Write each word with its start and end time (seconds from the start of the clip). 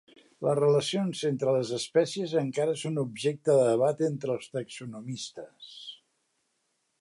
Les 0.45 0.55
relacions 0.59 1.19
entre 1.29 1.51
les 1.55 1.73
espècies 1.77 2.33
encara 2.41 2.73
són 2.85 2.97
objecte 3.03 3.59
de 3.61 3.69
debat 3.69 4.03
entre 4.09 4.35
els 4.37 4.49
taxonomistes. 4.57 5.71